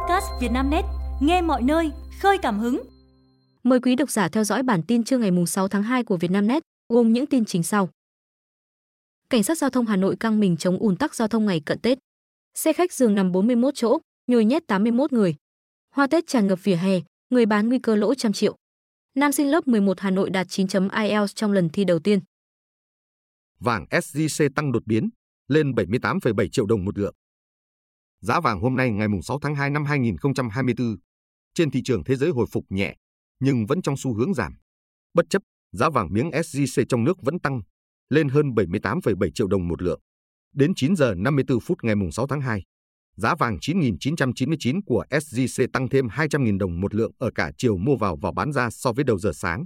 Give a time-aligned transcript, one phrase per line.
[0.00, 0.84] podcast Vietnamnet,
[1.20, 2.82] nghe mọi nơi, khơi cảm hứng.
[3.62, 6.62] Mời quý độc giả theo dõi bản tin trưa ngày 6 tháng 2 của Vietnamnet,
[6.88, 7.88] gồm những tin chính sau.
[9.30, 11.78] Cảnh sát giao thông Hà Nội căng mình chống ùn tắc giao thông ngày cận
[11.78, 11.98] Tết.
[12.54, 15.34] Xe khách giường nằm 41 chỗ, nhồi nhét 81 người.
[15.94, 18.56] Hoa Tết tràn ngập vỉa hè, người bán nguy cơ lỗ trăm triệu.
[19.14, 22.20] Nam sinh lớp 11 Hà Nội đạt 9 IELTS trong lần thi đầu tiên.
[23.60, 25.08] Vàng SJC tăng đột biến,
[25.48, 27.14] lên 78,7 triệu đồng một lượng.
[28.20, 30.96] Giá vàng hôm nay ngày 6 tháng 2 năm 2024
[31.54, 32.96] trên thị trường thế giới hồi phục nhẹ,
[33.40, 34.56] nhưng vẫn trong xu hướng giảm.
[35.14, 37.60] Bất chấp, giá vàng miếng SJC trong nước vẫn tăng,
[38.08, 40.00] lên hơn 78,7 triệu đồng một lượng.
[40.54, 42.62] Đến 9 giờ 54 phút ngày 6 tháng 2,
[43.16, 47.96] giá vàng 9.999 của SJC tăng thêm 200.000 đồng một lượng ở cả chiều mua
[47.96, 49.64] vào và bán ra so với đầu giờ sáng.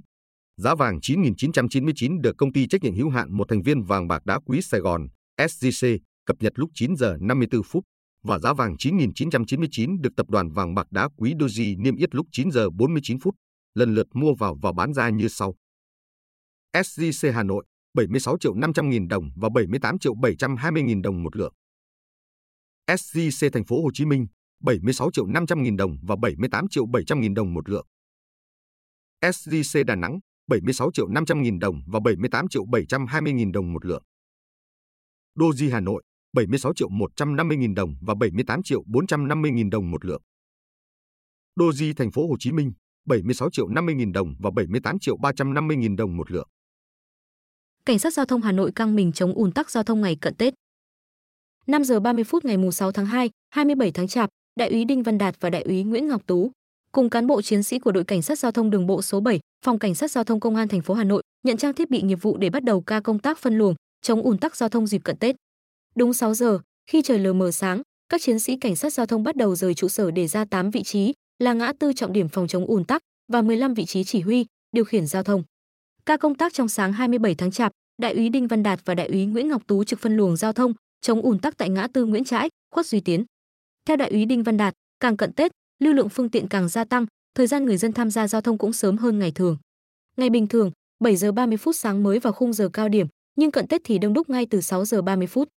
[0.57, 4.27] Giá vàng 9.999 được công ty trách nhiệm hữu hạn một thành viên vàng bạc
[4.27, 5.07] đá quý Sài Gòn,
[5.39, 7.85] SJC, cập nhật lúc 9 giờ 54 phút
[8.25, 12.27] và giá vàng 9.999 được tập đoàn vàng bạc đá quý Doji niêm yết lúc
[12.33, 13.35] 9 giờ 49 phút,
[13.75, 15.55] lần lượt mua vào và bán ra như sau.
[16.73, 21.37] SJC Hà Nội 76 triệu 500 nghìn đồng và 78 triệu 720 nghìn đồng một
[21.37, 21.55] lượng.
[22.87, 24.27] SJC Thành phố Hồ Chí Minh
[24.63, 27.87] 76 triệu 500 nghìn đồng và 78 triệu 700 nghìn đồng một lượng.
[29.21, 33.87] SJC Đà Nẵng 76 triệu 500 nghìn đồng và 78 triệu 720 nghìn đồng một
[33.87, 34.03] lượng.
[35.39, 36.03] Doji Hà Nội
[36.35, 40.23] 76 triệu 150 nghìn đồng và 78 triệu 450 nghìn đồng một lượng.
[41.61, 42.73] Doji Thành phố Hồ Chí Minh
[43.07, 46.49] 76 triệu 50 nghìn đồng và 78 triệu 350 nghìn đồng một lượng.
[47.87, 50.35] Cảnh sát giao thông Hà Nội căng mình chống ùn tắc giao thông ngày cận
[50.35, 50.55] Tết.
[51.67, 55.19] 5 giờ 30 phút ngày 6 tháng 2, 27 tháng Chạp, Đại úy Đinh Văn
[55.19, 56.51] Đạt và Đại úy Nguyễn Ngọc Tú
[56.93, 59.41] cùng cán bộ chiến sĩ của đội cảnh sát giao thông đường bộ số 7,
[59.65, 62.03] phòng cảnh sát giao thông công an thành phố Hà Nội nhận trang thiết bị
[62.03, 64.87] nghiệp vụ để bắt đầu ca công tác phân luồng, chống ùn tắc giao thông
[64.87, 65.37] dịp cận Tết.
[65.95, 69.23] Đúng 6 giờ, khi trời lờ mờ sáng, các chiến sĩ cảnh sát giao thông
[69.23, 72.29] bắt đầu rời trụ sở để ra 8 vị trí là ngã tư trọng điểm
[72.29, 75.43] phòng chống ùn tắc và 15 vị trí chỉ huy, điều khiển giao thông.
[76.07, 77.73] Ca công tác trong sáng 27 tháng Chạp,
[78.03, 80.53] Đại úy Đinh Văn Đạt và Đại úy Nguyễn Ngọc Tú trực phân luồng giao
[80.53, 83.25] thông, chống ùn tắc tại ngã tư Nguyễn Trãi, Khuất Duy Tiến.
[83.85, 85.53] Theo Đại úy Đinh Văn Đạt, càng cận Tết,
[85.83, 88.59] lưu lượng phương tiện càng gia tăng, thời gian người dân tham gia giao thông
[88.59, 89.57] cũng sớm hơn ngày thường.
[90.17, 90.71] Ngày bình thường,
[91.05, 93.07] 7 giờ 30 phút sáng mới vào khung giờ cao điểm,
[93.37, 95.49] nhưng cận Tết thì đông đúc ngay từ 6 giờ 30 phút.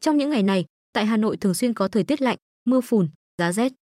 [0.00, 3.08] Trong những ngày này, tại Hà Nội thường xuyên có thời tiết lạnh, mưa phùn,
[3.38, 3.72] giá rét.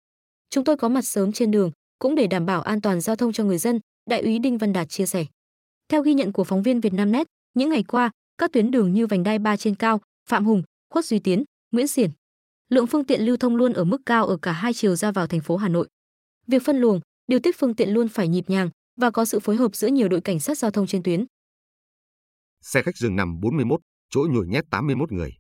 [0.51, 3.33] Chúng tôi có mặt sớm trên đường, cũng để đảm bảo an toàn giao thông
[3.33, 5.25] cho người dân, Đại úy Đinh Văn Đạt chia sẻ.
[5.89, 9.23] Theo ghi nhận của phóng viên Vietnamnet, những ngày qua, các tuyến đường như vành
[9.23, 12.11] đai 3 trên cao, Phạm Hùng, Khuất Duy Tiến, Nguyễn Xiển,
[12.69, 15.27] lượng phương tiện lưu thông luôn ở mức cao ở cả hai chiều ra vào
[15.27, 15.89] thành phố Hà Nội.
[16.47, 19.57] Việc phân luồng, điều tiết phương tiện luôn phải nhịp nhàng và có sự phối
[19.57, 21.25] hợp giữa nhiều đội cảnh sát giao thông trên tuyến.
[22.63, 25.31] Xe khách dừng nằm 41, chỗ nhồi nhét 81 người.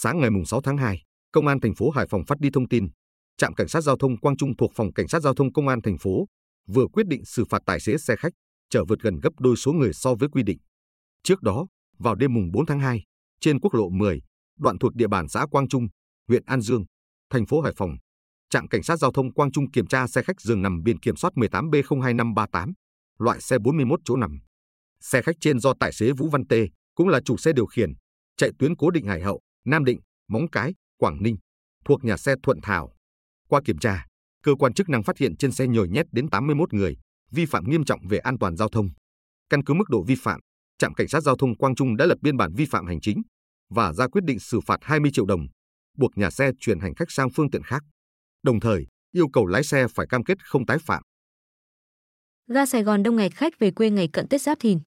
[0.00, 2.88] Sáng ngày 6 tháng 2, Công an thành phố Hải Phòng phát đi thông tin,
[3.36, 5.82] trạm cảnh sát giao thông Quang Trung thuộc phòng cảnh sát giao thông Công an
[5.82, 6.26] thành phố
[6.68, 8.32] vừa quyết định xử phạt tài xế xe khách
[8.70, 10.58] chở vượt gần gấp đôi số người so với quy định.
[11.22, 11.66] Trước đó,
[11.98, 13.02] vào đêm mùng 4 tháng 2,
[13.40, 14.20] trên quốc lộ 10,
[14.58, 15.88] đoạn thuộc địa bàn xã Quang Trung,
[16.28, 16.84] huyện An Dương,
[17.30, 17.96] thành phố Hải Phòng,
[18.50, 21.16] trạm cảnh sát giao thông Quang Trung kiểm tra xe khách dường nằm biển kiểm
[21.16, 22.72] soát 18B02538,
[23.18, 24.38] loại xe 41 chỗ nằm.
[25.00, 27.92] Xe khách trên do tài xế Vũ Văn Tê, cũng là chủ xe điều khiển,
[28.36, 31.36] chạy tuyến cố định Hải Hậu, Nam Định, Móng Cái, Quảng Ninh,
[31.84, 32.94] thuộc nhà xe Thuận Thảo.
[33.48, 34.06] Qua kiểm tra,
[34.42, 36.96] cơ quan chức năng phát hiện trên xe nhồi nhét đến 81 người,
[37.30, 38.88] vi phạm nghiêm trọng về an toàn giao thông.
[39.50, 40.40] Căn cứ mức độ vi phạm,
[40.78, 43.22] trạm cảnh sát giao thông Quang Trung đã lập biên bản vi phạm hành chính
[43.70, 45.46] và ra quyết định xử phạt 20 triệu đồng,
[45.98, 47.82] buộc nhà xe chuyển hành khách sang phương tiện khác.
[48.42, 51.02] Đồng thời, yêu cầu lái xe phải cam kết không tái phạm.
[52.46, 54.80] Ga Sài Gòn đông ngày khách về quê ngày cận Tết Giáp Thìn.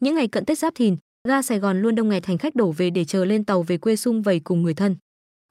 [0.00, 0.96] Những ngày cận Tết Giáp Thìn,
[1.28, 3.78] ga Sài Gòn luôn đông nghẹt hành khách đổ về để chờ lên tàu về
[3.78, 4.96] quê sum vầy cùng người thân.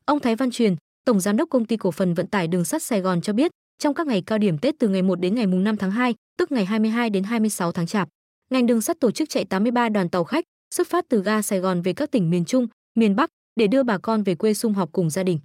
[0.05, 0.75] Ông Thái Văn Truyền,
[1.05, 3.51] Tổng giám đốc công ty cổ phần vận tải đường sắt Sài Gòn cho biết,
[3.79, 6.51] trong các ngày cao điểm Tết từ ngày 1 đến ngày 5 tháng 2, tức
[6.51, 8.09] ngày 22 đến 26 tháng Chạp,
[8.51, 10.43] ngành đường sắt tổ chức chạy 83 đoàn tàu khách
[10.75, 13.83] xuất phát từ ga Sài Gòn về các tỉnh miền Trung, miền Bắc để đưa
[13.83, 15.39] bà con về quê sum họp cùng gia đình.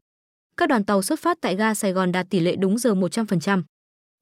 [0.57, 3.63] Các đoàn tàu xuất phát tại ga Sài Gòn đạt tỷ lệ đúng giờ 100%.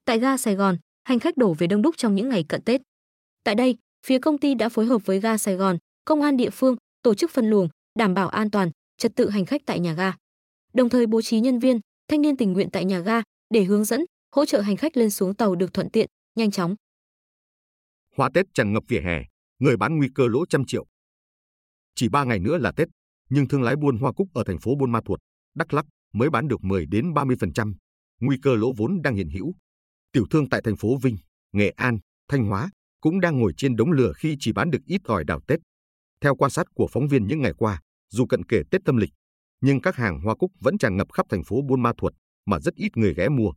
[0.05, 2.81] Tại ga Sài Gòn, hành khách đổ về đông đúc trong những ngày cận Tết.
[3.43, 5.77] Tại đây, phía công ty đã phối hợp với ga Sài Gòn,
[6.07, 7.69] công an địa phương tổ chức phân luồng,
[7.99, 10.13] đảm bảo an toàn, trật tự hành khách tại nhà ga.
[10.73, 13.85] Đồng thời bố trí nhân viên, thanh niên tình nguyện tại nhà ga để hướng
[13.85, 14.05] dẫn,
[14.35, 16.75] hỗ trợ hành khách lên xuống tàu được thuận tiện, nhanh chóng.
[18.15, 19.23] Hoa Tết tràn ngập vỉa hè,
[19.59, 20.85] người bán nguy cơ lỗ trăm triệu.
[21.95, 22.87] Chỉ 3 ngày nữa là Tết,
[23.29, 25.19] nhưng thương lái buôn hoa cúc ở thành phố Buôn Ma Thuột,
[25.55, 27.73] Đắk Lắk mới bán được 10 đến 30%,
[28.19, 29.53] nguy cơ lỗ vốn đang hiện hữu.
[30.11, 31.17] Tiểu thương tại thành phố Vinh,
[31.51, 32.69] Nghệ An, Thanh Hóa
[33.01, 35.59] cũng đang ngồi trên đống lửa khi chỉ bán được ít ỏi đào Tết.
[36.21, 39.09] Theo quan sát của phóng viên những ngày qua, dù cận kề Tết âm lịch,
[39.61, 42.13] nhưng các hàng hoa cúc vẫn tràn ngập khắp thành phố Buôn Ma Thuột,
[42.45, 43.51] mà rất ít người ghé mua.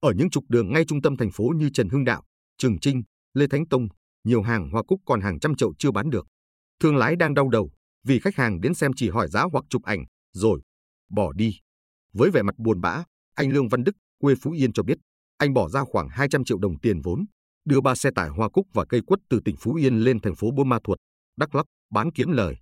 [0.00, 2.22] Ở những trục đường ngay trung tâm thành phố như Trần Hưng Đạo,
[2.58, 3.02] Trường Trinh,
[3.34, 3.88] Lê Thánh Tông,
[4.24, 6.26] nhiều hàng hoa cúc còn hàng trăm chậu chưa bán được.
[6.80, 7.70] Thương lái đang đau đầu
[8.04, 10.60] vì khách hàng đến xem chỉ hỏi giá hoặc chụp ảnh, rồi
[11.10, 11.60] bỏ đi.
[12.12, 13.04] Với vẻ mặt buồn bã,
[13.34, 14.98] anh Lương Văn Đức, quê Phú Yên cho biết,
[15.36, 17.24] anh bỏ ra khoảng 200 triệu đồng tiền vốn,
[17.64, 20.34] đưa ba xe tải hoa cúc và cây quất từ tỉnh Phú Yên lên thành
[20.34, 20.98] phố Buôn Ma Thuột,
[21.36, 22.56] Đắk Lắk bán kiếm lời.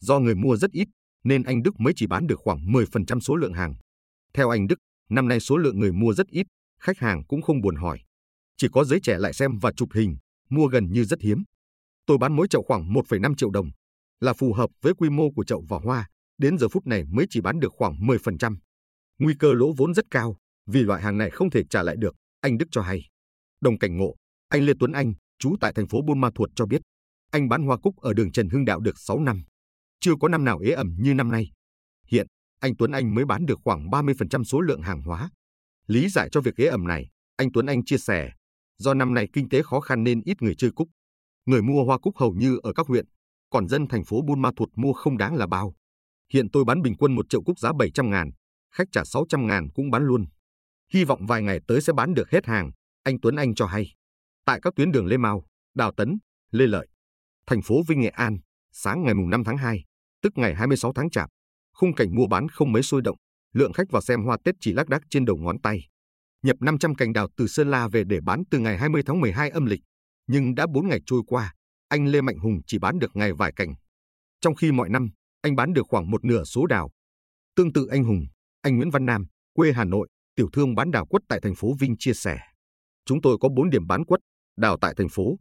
[0.00, 0.88] Do người mua rất ít,
[1.24, 3.74] nên anh Đức mới chỉ bán được khoảng 10% số lượng hàng.
[4.34, 4.76] Theo anh Đức,
[5.10, 6.46] năm nay số lượng người mua rất ít,
[6.80, 8.00] khách hàng cũng không buồn hỏi.
[8.56, 10.16] Chỉ có giới trẻ lại xem và chụp hình,
[10.50, 11.42] mua gần như rất hiếm.
[12.06, 13.70] Tôi bán mỗi chậu khoảng 1,5 triệu đồng,
[14.20, 16.08] là phù hợp với quy mô của chậu và hoa,
[16.38, 18.56] đến giờ phút này mới chỉ bán được khoảng 10%.
[19.18, 20.36] Nguy cơ lỗ vốn rất cao,
[20.66, 23.08] vì loại hàng này không thể trả lại được, anh Đức cho hay.
[23.60, 24.14] Đồng cảnh ngộ,
[24.48, 26.80] anh Lê Tuấn Anh, trú tại thành phố Buôn Ma Thuột cho biết,
[27.30, 29.42] anh bán hoa cúc ở đường Trần Hưng Đạo được 6 năm.
[30.00, 31.50] Chưa có năm nào ế ẩm như năm nay.
[32.06, 32.26] Hiện,
[32.60, 35.30] anh Tuấn Anh mới bán được khoảng 30% số lượng hàng hóa.
[35.86, 38.32] Lý giải cho việc ế ẩm này, anh Tuấn Anh chia sẻ,
[38.78, 40.88] do năm nay kinh tế khó khăn nên ít người chơi cúc.
[41.46, 43.06] Người mua hoa cúc hầu như ở các huyện,
[43.50, 45.74] còn dân thành phố Buôn Ma Thuột mua không đáng là bao.
[46.32, 48.30] Hiện tôi bán bình quân một triệu cúc giá 700 ngàn,
[48.74, 50.26] khách trả 600 ngàn cũng bán luôn.
[50.92, 52.70] Hy vọng vài ngày tới sẽ bán được hết hàng,
[53.02, 53.94] anh Tuấn Anh cho hay.
[54.44, 56.18] Tại các tuyến đường Lê Mau, Đào Tấn,
[56.50, 56.88] Lê Lợi,
[57.50, 58.38] thành phố Vinh Nghệ An,
[58.72, 59.84] sáng ngày 5 tháng 2,
[60.22, 61.30] tức ngày 26 tháng Chạp,
[61.74, 63.16] khung cảnh mua bán không mấy sôi động,
[63.52, 65.88] lượng khách vào xem hoa Tết chỉ lác đác trên đầu ngón tay.
[66.42, 69.50] Nhập 500 cành đào từ Sơn La về để bán từ ngày 20 tháng 12
[69.50, 69.80] âm lịch,
[70.26, 71.54] nhưng đã 4 ngày trôi qua,
[71.88, 73.74] anh Lê Mạnh Hùng chỉ bán được ngày vài cành.
[74.40, 75.10] Trong khi mọi năm,
[75.42, 76.90] anh bán được khoảng một nửa số đào.
[77.56, 78.26] Tương tự anh Hùng,
[78.62, 81.74] anh Nguyễn Văn Nam, quê Hà Nội, tiểu thương bán đào quất tại thành phố
[81.78, 82.38] Vinh chia sẻ.
[83.04, 84.20] Chúng tôi có 4 điểm bán quất,
[84.56, 85.38] đào tại thành phố.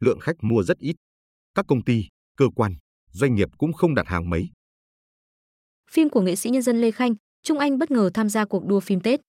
[0.00, 0.96] Lượng khách mua rất ít.
[1.54, 2.04] Các công ty,
[2.36, 2.74] cơ quan,
[3.12, 4.48] doanh nghiệp cũng không đặt hàng mấy.
[5.90, 8.66] Phim của nghệ sĩ nhân dân Lê Khanh, Trung Anh bất ngờ tham gia cuộc
[8.66, 9.20] đua phim Tết.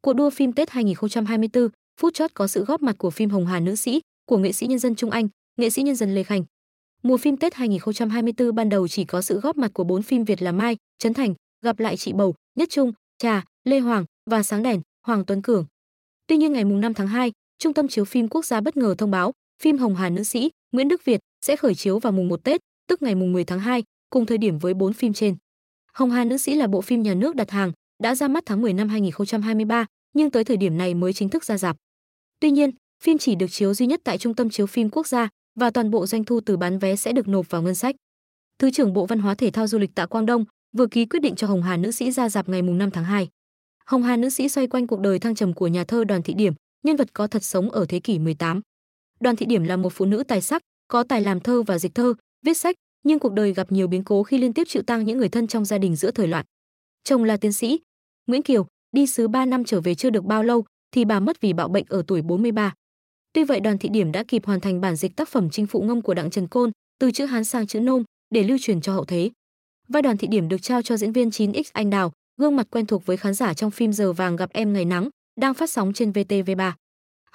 [0.00, 1.68] Cuộc đua phim Tết 2024,
[2.00, 4.66] phút chót có sự góp mặt của phim Hồng Hà nữ sĩ của nghệ sĩ
[4.66, 6.44] nhân dân Trung Anh, nghệ sĩ nhân dân Lê Khanh.
[7.02, 10.42] Mùa phim Tết 2024 ban đầu chỉ có sự góp mặt của bốn phim Việt
[10.42, 11.34] là Mai, Trấn Thành,
[11.64, 15.66] Gặp lại chị Bầu, Nhất Trung, Trà, Lê Hoàng và Sáng đèn, Hoàng Tuấn Cường.
[16.26, 19.10] Tuy nhiên ngày 5 tháng 2, Trung tâm chiếu phim quốc gia bất ngờ thông
[19.10, 19.32] báo
[19.62, 22.60] phim Hồng Hà nữ sĩ Nguyễn Đức Việt sẽ khởi chiếu vào mùng 1 Tết,
[22.88, 25.36] tức ngày mùng 10 tháng 2, cùng thời điểm với bốn phim trên.
[25.92, 27.72] Hồng Hà nữ sĩ là bộ phim nhà nước đặt hàng,
[28.02, 31.44] đã ra mắt tháng 10 năm 2023, nhưng tới thời điểm này mới chính thức
[31.44, 31.76] ra rạp.
[32.40, 32.70] Tuy nhiên,
[33.02, 35.28] phim chỉ được chiếu duy nhất tại Trung tâm chiếu phim quốc gia
[35.60, 37.96] và toàn bộ doanh thu từ bán vé sẽ được nộp vào ngân sách.
[38.58, 40.44] Thứ trưởng Bộ Văn hóa Thể thao Du lịch Tạ Quang Đông
[40.76, 43.04] vừa ký quyết định cho Hồng Hà nữ sĩ ra dạp ngày mùng 5 tháng
[43.04, 43.28] 2.
[43.86, 46.34] Hồng Hà nữ sĩ xoay quanh cuộc đời thăng trầm của nhà thơ Đoàn Thị
[46.34, 48.60] Điểm, nhân vật có thật sống ở thế kỷ 18.
[49.22, 51.94] Đoàn Thị Điểm là một phụ nữ tài sắc, có tài làm thơ và dịch
[51.94, 52.14] thơ,
[52.44, 55.18] viết sách, nhưng cuộc đời gặp nhiều biến cố khi liên tiếp chịu tang những
[55.18, 56.44] người thân trong gia đình giữa thời loạn.
[57.04, 57.80] Chồng là tiến sĩ
[58.26, 60.64] Nguyễn Kiều, đi sứ 3 năm trở về chưa được bao lâu
[60.94, 62.74] thì bà mất vì bạo bệnh ở tuổi 43.
[63.32, 65.82] Tuy vậy Đoàn Thị Điểm đã kịp hoàn thành bản dịch tác phẩm Chinh phụ
[65.82, 68.92] ngông của Đặng Trần Côn từ chữ Hán sang chữ Nôm để lưu truyền cho
[68.92, 69.30] hậu thế.
[69.88, 72.86] Vai Đoàn Thị Điểm được trao cho diễn viên 9X Anh Đào, gương mặt quen
[72.86, 75.08] thuộc với khán giả trong phim Giờ vàng gặp em ngày nắng,
[75.40, 76.72] đang phát sóng trên VTV3.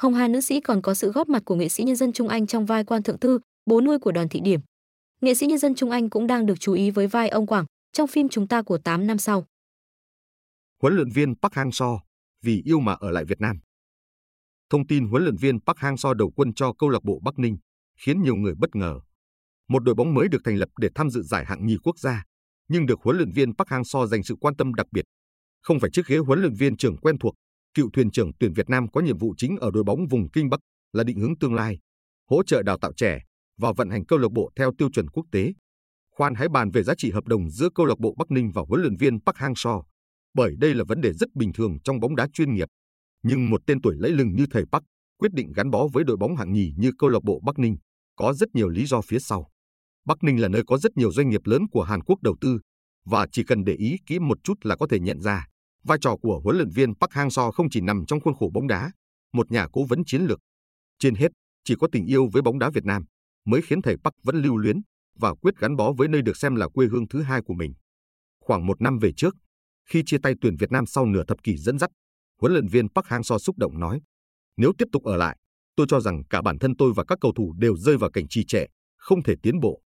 [0.01, 2.27] Hồng Hà nữ sĩ còn có sự góp mặt của nghệ sĩ nhân dân Trung
[2.27, 4.59] Anh trong vai quan thượng thư, bố nuôi của Đoàn Thị Điểm.
[5.21, 7.65] Nghệ sĩ nhân dân Trung Anh cũng đang được chú ý với vai ông Quảng
[7.91, 9.45] trong phim Chúng ta của 8 năm sau.
[10.81, 11.99] Huấn luyện viên Park Hang-seo
[12.43, 13.55] vì yêu mà ở lại Việt Nam.
[14.69, 17.57] Thông tin huấn luyện viên Park Hang-seo đầu quân cho câu lạc bộ Bắc Ninh
[17.99, 18.99] khiến nhiều người bất ngờ.
[19.67, 22.23] Một đội bóng mới được thành lập để tham dự giải hạng nhì quốc gia,
[22.67, 25.05] nhưng được huấn luyện viên Park Hang-seo dành sự quan tâm đặc biệt.
[25.61, 27.35] Không phải chiếc ghế huấn luyện viên trưởng quen thuộc,
[27.77, 30.49] cựu thuyền trưởng tuyển Việt Nam có nhiệm vụ chính ở đội bóng vùng Kinh
[30.49, 30.59] Bắc
[30.93, 31.79] là định hướng tương lai,
[32.29, 33.19] hỗ trợ đào tạo trẻ
[33.57, 35.53] và vận hành câu lạc bộ theo tiêu chuẩn quốc tế.
[36.11, 38.61] Khoan hãy bàn về giá trị hợp đồng giữa câu lạc bộ Bắc Ninh và
[38.67, 39.83] huấn luyện viên Park Hang-seo,
[40.33, 42.67] bởi đây là vấn đề rất bình thường trong bóng đá chuyên nghiệp.
[43.23, 44.83] Nhưng một tên tuổi lẫy lừng như thầy Park
[45.17, 47.77] quyết định gắn bó với đội bóng hạng nhì như câu lạc bộ Bắc Ninh
[48.15, 49.49] có rất nhiều lý do phía sau.
[50.05, 52.59] Bắc Ninh là nơi có rất nhiều doanh nghiệp lớn của Hàn Quốc đầu tư
[53.05, 55.47] và chỉ cần để ý kỹ một chút là có thể nhận ra
[55.87, 58.67] vai trò của huấn luyện viên Park Hang-seo không chỉ nằm trong khuôn khổ bóng
[58.67, 58.91] đá,
[59.33, 60.39] một nhà cố vấn chiến lược.
[60.99, 61.31] Trên hết,
[61.63, 63.05] chỉ có tình yêu với bóng đá Việt Nam
[63.45, 64.81] mới khiến thầy Park vẫn lưu luyến
[65.19, 67.73] và quyết gắn bó với nơi được xem là quê hương thứ hai của mình.
[68.45, 69.35] Khoảng một năm về trước,
[69.89, 71.89] khi chia tay tuyển Việt Nam sau nửa thập kỷ dẫn dắt,
[72.41, 74.01] huấn luyện viên Park Hang-seo xúc động nói:
[74.57, 75.37] "Nếu tiếp tục ở lại,
[75.75, 78.27] tôi cho rằng cả bản thân tôi và các cầu thủ đều rơi vào cảnh
[78.29, 78.65] trì trệ,
[78.97, 79.81] không thể tiến bộ.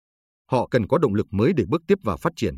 [0.51, 2.57] Họ cần có động lực mới để bước tiếp và phát triển.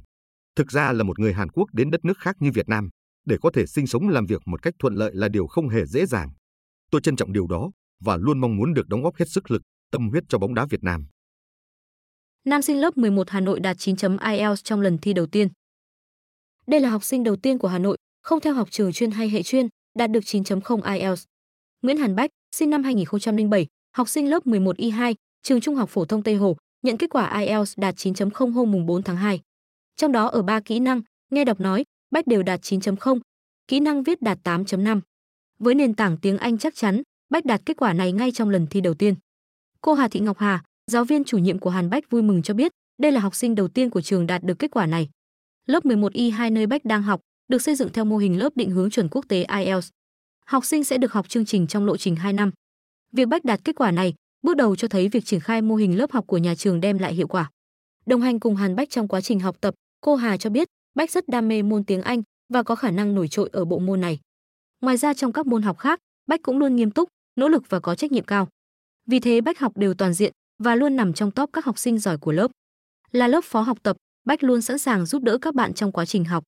[0.55, 2.89] Thực ra là một người Hàn Quốc đến đất nước khác như Việt Nam,
[3.25, 5.86] để có thể sinh sống làm việc một cách thuận lợi là điều không hề
[5.86, 6.30] dễ dàng.
[6.92, 7.72] Tôi trân trọng điều đó
[8.04, 9.62] và luôn mong muốn được đóng góp hết sức lực,
[9.92, 11.06] tâm huyết cho bóng đá Việt Nam.
[12.46, 15.48] Nam sinh lớp 11 Hà Nội đạt 9 chấm IELTS trong lần thi đầu tiên.
[16.68, 19.30] Đây là học sinh đầu tiên của Hà Nội không theo học trường chuyên hay
[19.30, 19.68] hệ chuyên,
[20.00, 21.24] đạt được 9.0 IELTS.
[21.82, 26.06] Nguyễn Hàn Bách, sinh năm 2007, học sinh lớp 11 Y2, trường Trung học phổ
[26.06, 29.40] thông Tây Hồ, nhận kết quả IELTS đạt 9.0 hôm mùng 4 tháng 2.
[29.96, 31.01] Trong đó ở ba kỹ năng,
[31.32, 33.20] nghe đọc nói, Bách đều đạt 9.0,
[33.68, 35.01] kỹ năng viết đạt 8.5.
[35.60, 38.68] Với nền tảng tiếng Anh chắc chắn, Bách đạt kết quả này ngay trong lần
[38.68, 39.15] thi đầu tiên.
[39.82, 42.53] Cô Hà Thị Ngọc Hà, giáo viên chủ nhiệm của Hàn Bách vui mừng cho
[42.53, 45.10] biết, đây là học sinh đầu tiên của trường đạt được kết quả này.
[45.68, 48.70] Lớp 11 Y2 nơi Bách đang học được xây dựng theo mô hình lớp định
[48.70, 49.89] hướng chuẩn quốc tế IELTS.
[50.46, 52.51] Học sinh sẽ được học chương trình trong lộ trình 2 năm.
[53.12, 55.98] Việc Bách đạt kết quả này, bước đầu cho thấy việc triển khai mô hình
[55.98, 57.50] lớp học của nhà trường đem lại hiệu quả.
[58.06, 61.12] Đồng hành cùng Hàn Bách trong quá trình học tập, cô Hà cho biết, Bách
[61.12, 62.21] rất đam mê môn tiếng Anh
[62.53, 64.19] và có khả năng nổi trội ở bộ môn này.
[64.81, 67.79] Ngoài ra trong các môn học khác, Bách cũng luôn nghiêm túc, nỗ lực và
[67.79, 68.48] có trách nhiệm cao.
[69.05, 70.33] Vì thế Bách học đều toàn diện
[70.63, 72.51] và luôn nằm trong top các học sinh giỏi của lớp.
[73.12, 76.05] Là lớp phó học tập, Bách luôn sẵn sàng giúp đỡ các bạn trong quá
[76.05, 76.43] trình học.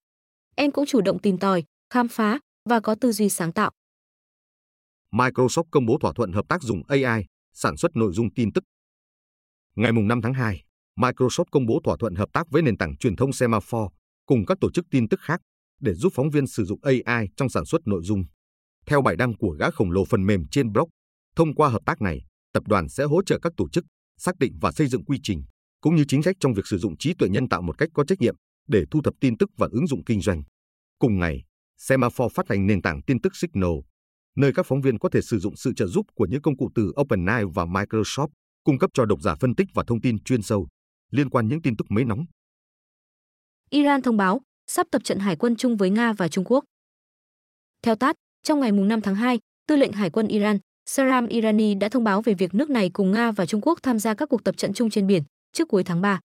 [0.56, 3.72] Em cũng chủ động tìm tòi, khám phá và có tư duy sáng tạo.
[5.12, 8.64] Microsoft công bố thỏa thuận hợp tác dùng AI sản xuất nội dung tin tức.
[9.76, 10.64] Ngày 5 tháng 2,
[11.00, 13.96] Microsoft công bố thỏa thuận hợp tác với nền tảng truyền thông Semaphore
[14.26, 15.42] cùng các tổ chức tin tức khác
[15.82, 18.24] để giúp phóng viên sử dụng AI trong sản xuất nội dung.
[18.86, 20.90] Theo bài đăng của gã khổng lồ phần mềm trên blog,
[21.36, 23.86] thông qua hợp tác này, tập đoàn sẽ hỗ trợ các tổ chức
[24.18, 25.44] xác định và xây dựng quy trình
[25.82, 28.06] cũng như chính sách trong việc sử dụng trí tuệ nhân tạo một cách có
[28.06, 28.36] trách nhiệm
[28.68, 30.44] để thu thập tin tức và ứng dụng kinh doanh.
[31.00, 31.44] Cùng ngày,
[31.78, 33.72] Semaphore phát hành nền tảng tin tức Signal,
[34.36, 36.70] nơi các phóng viên có thể sử dụng sự trợ giúp của những công cụ
[36.76, 38.28] từ OpenAI và Microsoft,
[38.64, 40.68] cung cấp cho độc giả phân tích và thông tin chuyên sâu
[41.12, 42.26] liên quan những tin tức mới nóng.
[43.74, 46.64] Iran thông báo sắp tập trận hải quân chung với Nga và Trung Quốc.
[47.82, 51.90] Theo TASS, trong ngày 5 tháng 2, Tư lệnh Hải quân Iran, Saram Irani đã
[51.90, 54.44] thông báo về việc nước này cùng Nga và Trung Quốc tham gia các cuộc
[54.44, 56.20] tập trận chung trên biển trước cuối tháng 3.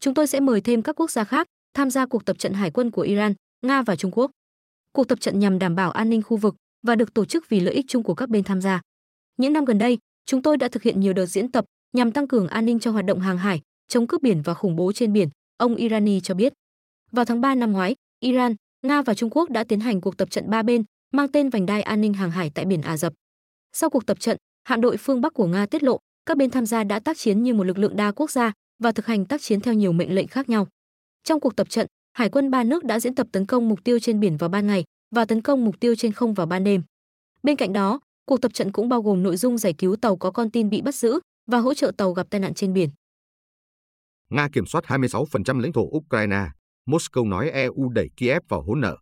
[0.00, 2.70] Chúng tôi sẽ mời thêm các quốc gia khác tham gia cuộc tập trận hải
[2.70, 3.34] quân của Iran,
[3.66, 4.30] Nga và Trung Quốc.
[4.92, 6.54] Cuộc tập trận nhằm đảm bảo an ninh khu vực
[6.86, 8.80] và được tổ chức vì lợi ích chung của các bên tham gia.
[9.36, 12.28] Những năm gần đây, chúng tôi đã thực hiện nhiều đợt diễn tập nhằm tăng
[12.28, 15.12] cường an ninh cho hoạt động hàng hải, chống cướp biển và khủng bố trên
[15.12, 16.52] biển, ông Irani cho biết.
[17.12, 18.54] Vào tháng 3 năm ngoái, Iran,
[18.86, 21.66] Nga và Trung Quốc đã tiến hành cuộc tập trận ba bên mang tên vành
[21.66, 23.12] đai an ninh hàng hải tại biển Ả Rập.
[23.72, 26.66] Sau cuộc tập trận, hạm đội phương Bắc của Nga tiết lộ các bên tham
[26.66, 29.42] gia đã tác chiến như một lực lượng đa quốc gia và thực hành tác
[29.42, 30.66] chiến theo nhiều mệnh lệnh khác nhau.
[31.24, 33.98] Trong cuộc tập trận, hải quân ba nước đã diễn tập tấn công mục tiêu
[33.98, 34.84] trên biển vào ban ngày
[35.14, 36.82] và tấn công mục tiêu trên không vào ban đêm.
[37.42, 40.30] Bên cạnh đó, cuộc tập trận cũng bao gồm nội dung giải cứu tàu có
[40.30, 42.90] con tin bị bắt giữ và hỗ trợ tàu gặp tai nạn trên biển.
[44.30, 46.46] Nga kiểm soát 26% lãnh thổ Ukraine,
[46.88, 48.98] Moscow nói EU đẩy Kiev vào hỗn nợ.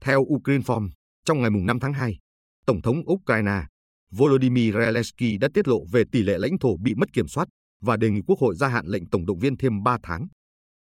[0.00, 0.90] Theo Ukrinform,
[1.24, 2.18] trong ngày 5 tháng 2,
[2.66, 3.64] Tổng thống Ukraine
[4.10, 7.48] Volodymyr Zelensky đã tiết lộ về tỷ lệ lãnh thổ bị mất kiểm soát
[7.80, 10.26] và đề nghị Quốc hội gia hạn lệnh tổng động viên thêm 3 tháng.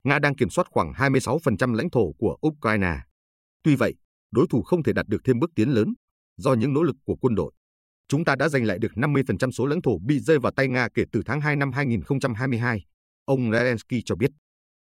[0.03, 2.97] Nga đang kiểm soát khoảng 26% lãnh thổ của Ukraine.
[3.63, 3.95] Tuy vậy,
[4.31, 5.93] đối thủ không thể đạt được thêm bước tiến lớn
[6.37, 7.51] do những nỗ lực của quân đội.
[8.07, 10.87] Chúng ta đã giành lại được 50% số lãnh thổ bị rơi vào tay Nga
[10.93, 12.85] kể từ tháng 2 năm 2022,
[13.25, 14.31] ông Zelensky cho biết.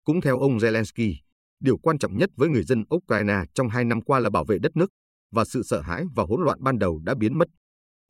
[0.07, 1.15] Cũng theo ông Zelensky,
[1.59, 4.57] điều quan trọng nhất với người dân Ukraine trong hai năm qua là bảo vệ
[4.59, 4.89] đất nước
[5.31, 7.47] và sự sợ hãi và hỗn loạn ban đầu đã biến mất.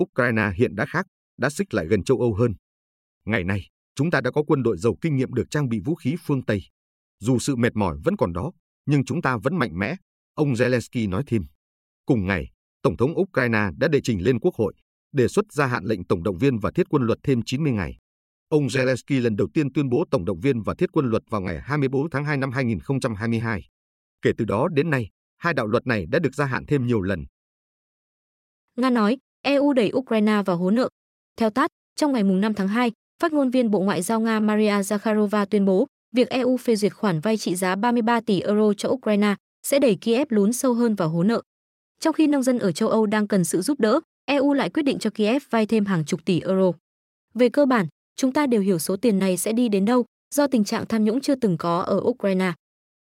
[0.03, 1.05] Ukraine hiện đã khác,
[1.37, 2.53] đã xích lại gần châu Âu hơn.
[3.25, 3.61] Ngày nay,
[3.95, 6.45] chúng ta đã có quân đội giàu kinh nghiệm được trang bị vũ khí phương
[6.45, 6.61] Tây.
[7.19, 8.51] Dù sự mệt mỏi vẫn còn đó,
[8.85, 9.95] nhưng chúng ta vẫn mạnh mẽ,
[10.33, 11.41] ông Zelensky nói thêm.
[12.05, 12.51] Cùng ngày,
[12.81, 14.73] Tổng thống Ukraine đã đệ trình lên Quốc hội,
[15.11, 17.97] đề xuất gia hạn lệnh tổng động viên và thiết quân luật thêm 90 ngày.
[18.49, 21.41] Ông Zelensky lần đầu tiên tuyên bố tổng động viên và thiết quân luật vào
[21.41, 23.61] ngày 24 tháng 2 năm 2022.
[24.21, 27.01] Kể từ đó đến nay, hai đạo luật này đã được gia hạn thêm nhiều
[27.01, 27.25] lần.
[28.77, 30.89] Nga nói, EU đẩy Ukraine vào hố nợ.
[31.37, 34.81] Theo TASS, trong ngày 5 tháng 2, phát ngôn viên Bộ Ngoại giao Nga Maria
[34.81, 38.89] Zakharova tuyên bố việc EU phê duyệt khoản vay trị giá 33 tỷ euro cho
[38.89, 41.41] Ukraine sẽ đẩy Kiev lún sâu hơn vào hố nợ.
[41.99, 44.83] Trong khi nông dân ở châu Âu đang cần sự giúp đỡ, EU lại quyết
[44.83, 46.71] định cho Kiev vay thêm hàng chục tỷ euro.
[47.33, 50.05] Về cơ bản, chúng ta đều hiểu số tiền này sẽ đi đến đâu
[50.35, 52.53] do tình trạng tham nhũng chưa từng có ở Ukraine.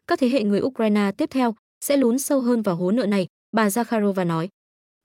[0.08, 3.28] Các thế hệ người Ukraine tiếp theo sẽ lún sâu hơn vào hố nợ này,
[3.52, 4.50] bà Zakharova nói.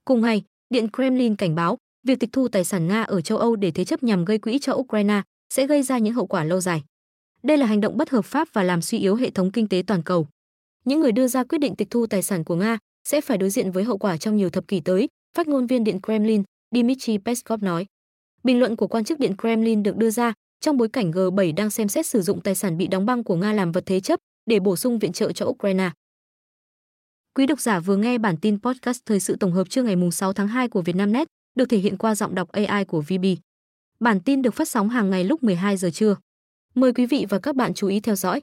[0.04, 3.56] Cùng ngày, Điện Kremlin cảnh báo việc tịch thu tài sản Nga ở châu Âu
[3.56, 5.22] để thế chấp nhằm gây quỹ cho Ukraine
[5.54, 6.82] sẽ gây ra những hậu quả lâu dài.
[7.42, 9.82] Đây là hành động bất hợp pháp và làm suy yếu hệ thống kinh tế
[9.86, 10.26] toàn cầu.
[10.84, 13.50] Những người đưa ra quyết định tịch thu tài sản của Nga sẽ phải đối
[13.50, 16.42] diện với hậu quả trong nhiều thập kỷ tới, phát ngôn viên Điện Kremlin
[16.74, 17.86] Dmitry Peskov nói.
[18.44, 21.70] Bình luận của quan chức Điện Kremlin được đưa ra trong bối cảnh G7 đang
[21.70, 24.20] xem xét sử dụng tài sản bị đóng băng của Nga làm vật thế chấp
[24.46, 25.90] để bổ sung viện trợ cho Ukraine.
[27.34, 30.32] Quý độc giả vừa nghe bản tin podcast thời sự tổng hợp trưa ngày 6
[30.32, 33.24] tháng 2 của Vietnamnet, được thể hiện qua giọng đọc AI của VB.
[34.00, 36.16] Bản tin được phát sóng hàng ngày lúc 12 giờ trưa.
[36.74, 38.40] Mời quý vị và các bạn chú ý theo dõi.